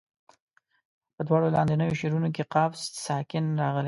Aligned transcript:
په 1.15 1.21
دواړو 1.27 1.53
لاندنیو 1.55 1.99
شعرونو 1.99 2.29
کې 2.35 2.43
قاف 2.53 2.73
ساکن 3.05 3.45
راغلی. 3.61 3.79